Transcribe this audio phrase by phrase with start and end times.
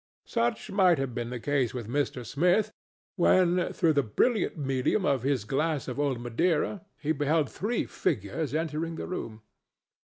[0.25, 2.25] Such might have been the case with Mr.
[2.25, 2.71] Smith,
[3.17, 8.55] when, through the brilliant medium of his glass of old Madeira, he beheld three figures
[8.55, 9.43] entering the room.